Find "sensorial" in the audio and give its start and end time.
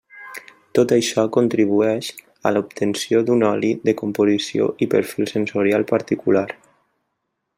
5.35-5.89